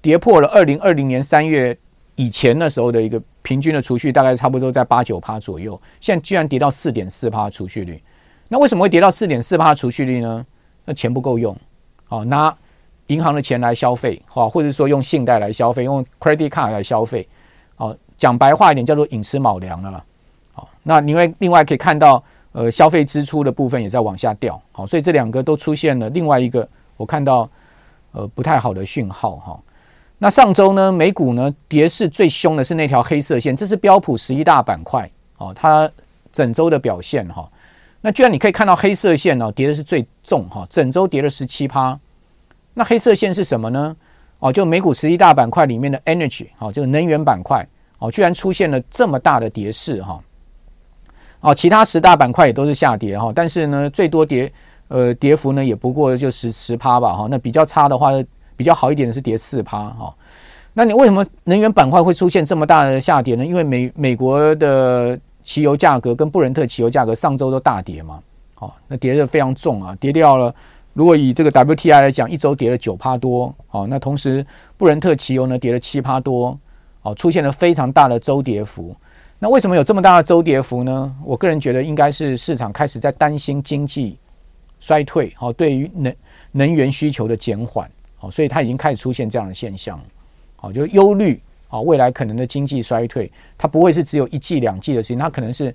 [0.02, 1.76] 跌破了二零二零年三月
[2.16, 5.80] 以前的时候的一个平均的储蓄，大概差不多在八九趴左右。
[6.02, 8.04] 现在居然跌到四点四趴储蓄率，
[8.50, 10.46] 那为什么会跌到四点四趴储蓄率呢？
[10.84, 11.56] 那钱不够用，
[12.06, 12.54] 好拿
[13.08, 17.26] 银行的钱来消费，好或者说用信贷来消费，用 credit card 来消费，
[17.76, 20.04] 好讲白话一点叫做寅吃卯粮了。
[20.88, 22.24] 那另外另外可以看到，
[22.54, 24.60] 呃，消费支出的部分也在往下掉。
[24.72, 27.50] 好，所以这两个都出现了另外一个我看到
[28.14, 29.60] 呃不太好的讯号哈。
[30.18, 35.92] 那上周呢，美股呢跌势最凶的是那条黑色线，这是标普十一大板块哦，它
[36.32, 37.52] 整周的表现哈。
[38.00, 42.00] 那居然你可以看到黑色线哦，跌的是最重哈，整周跌了十七趴。
[42.74, 43.94] 那黑色线是什么呢？
[44.40, 47.68] 哦，就美股十一大板块里面的 Energy 哦，就是能源板块
[48.00, 50.24] 哦，居然出现了这么大的跌势哈。
[51.42, 54.52] 哦其他十大板块也都是下跌哈，但是呢，最多跌
[54.88, 57.28] 呃跌幅呢也不过就十十趴吧哈。
[57.30, 58.12] 那比较差的话，
[58.56, 60.14] 比较好一点的是跌四趴哈。
[60.74, 63.46] 那你为什么能源板块会出现这么大的下跌呢？
[63.46, 68.20] 因为美美国的汽油价格跟布伦特汽油价格上周都大跌嘛，
[68.60, 70.54] 哦，那跌得非常重啊，跌掉了。
[70.94, 74.46] 如果以这个 WTI 来讲，一周跌了九趴多，哦，那同时
[74.76, 76.58] 布伦特汽油呢跌了七趴多，
[77.04, 78.96] 哦，出现了非常大的周跌幅。
[79.40, 81.16] 那为什么有这么大的周跌幅呢？
[81.24, 84.18] 我个人觉得应该是市场开始在担心经济
[84.80, 86.16] 衰退，好，对于能
[86.52, 90.02] 能源需求的减缓，好，所以它已经开始出现这样的现象，
[90.56, 95.74] 好，就忧虑啊，未来可能的经济衰退，它不会是只有一季两季的事情，它可能是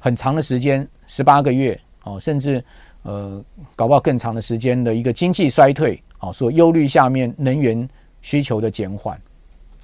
[0.00, 2.64] 很长的时间，十八个月，哦，甚至
[3.02, 3.44] 呃，
[3.76, 7.86] 搞不好更长的时间的一个经济衰退，哦，所忧虑下面能源
[8.22, 9.20] 需求的减缓，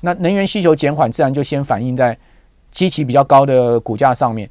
[0.01, 2.17] 那能源需求减缓，自然就先反映在。
[2.71, 4.49] 基期比较高的股价上面，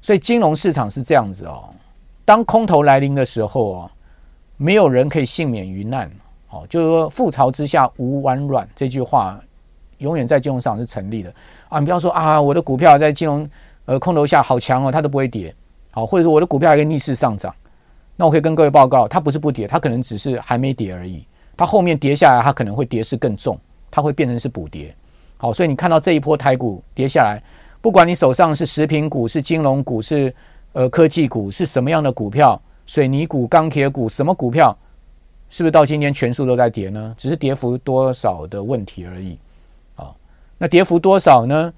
[0.00, 1.68] 所以金融市场是这样子哦。
[2.24, 3.90] 当空头来临的时候哦，
[4.56, 6.10] 没有人可以幸免于难
[6.50, 6.66] 哦。
[6.68, 9.40] 就是说，覆巢之下无完卵这句话
[9.98, 11.32] 永远在金融市场是成立的
[11.68, 11.78] 啊！
[11.78, 13.48] 你不要说啊，我的股票在金融
[13.84, 15.54] 呃空头下好强哦，它都不会跌，
[15.90, 17.54] 好，或者说我的股票还逆势上涨，
[18.16, 23.58] 那我可以跟各位报告，它不是不跌，它可能只是还没跌而已，它后面跌下来，它可能会跌势更重，
[23.90, 24.94] 它会变成是补跌。
[25.36, 27.42] 好，所以你看到这一波台股跌下来，
[27.80, 30.34] 不管你手上是食品股、是金融股、是
[30.72, 34.76] 呃科技股，是什么样的股票，水泥股、钢铁股，什么股票？
[35.48, 37.14] 是不是到今天全数都在跌呢？
[37.18, 39.36] 只是跌幅多少的问题而已。
[39.96, 40.14] 啊，
[40.58, 41.72] 那跌幅多少呢？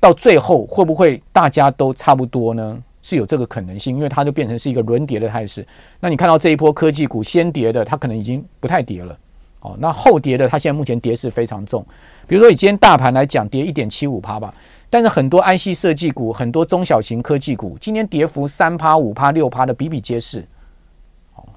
[0.00, 2.82] 到最后会不会大家都差不多呢？
[3.00, 5.66] 是有这个可能性，因为它就变成是一个轮跌的态势。
[5.98, 9.16] 那你看到这一波科技股先跌的，它可能已经不太跌了。
[9.60, 11.84] 哦，那后跌的，它现在目前跌势非常重。
[12.26, 14.52] 比如说以今天大盘来讲，跌一点七五趴吧。
[14.90, 20.46] 但是很多 IC 设计股、很多中小型科技股，今天跌幅三趴、五趴、六趴的比比皆是。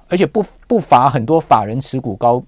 [0.08, 2.42] 而且不不乏很多法人持股高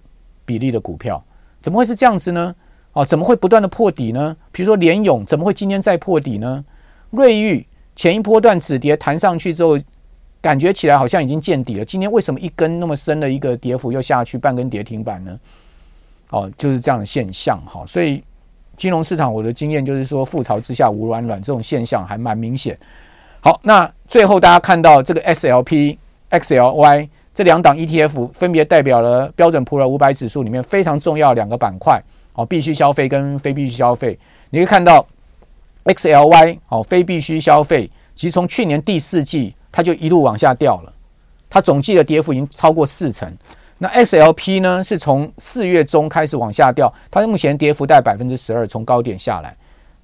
[0.44, 1.24] 比例的股票，
[1.62, 2.54] 怎么会是这样子呢？
[2.92, 4.36] 哦，怎么会不断的破底呢？
[4.52, 6.62] 比如说联咏，怎么会今天再破底呢？
[7.10, 7.66] 瑞昱
[7.96, 9.78] 前一波段止跌弹上去之后，
[10.42, 15.40] 感觉起来好像已经见底了，今天为什么一根那么深的一个跌幅又下去，半根跌停板呢？
[16.28, 17.82] 哦，就是这样的现象哈。
[17.86, 18.22] 所以
[18.76, 22.78] 金融市场我的经验就是说，覆巢之下无完卵，这种现象还蛮明显。
[23.40, 25.96] 好，那最后大家看到这个 SLP、
[26.30, 27.08] XLY。
[27.36, 32.00] 这两档 ETF 分别代表了标准普尔五百指数里面非常重要两个板块，
[32.34, 34.16] 哦，必须消费跟非必须消费。
[34.50, 35.04] 你可以看到
[35.86, 40.92] XLY 哦，非必须消费，其实从去年第四季它就一路往下掉了，
[41.50, 43.28] 它总计的跌幅已经超过四成。
[43.78, 49.56] 那 S L P 呢，是从四月中开始往下掉，它目前跌幅在百分之十二，从高点下来。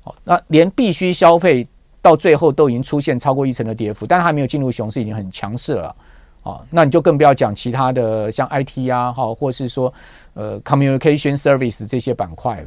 [0.05, 1.67] 哦，那连必须消费
[2.03, 5.97] 到最后都已经出现超过一成的跌幅，但是还没有进入熊市，已经很强势了。
[6.43, 9.93] 哦，那你就更不要讲其他的，像 IT 啊，哈，或是说
[10.35, 12.67] 呃 Communication Service 这些板块了。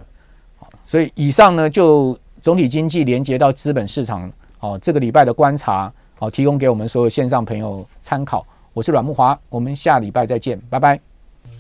[0.86, 8.46] 所以以上呢，就总体经济连接到资本市场，哦，这个礼拜的观察，哦，提供给我们所有线上朋友参考。
[8.74, 11.13] 我是阮木华，我们下礼拜再见，拜拜。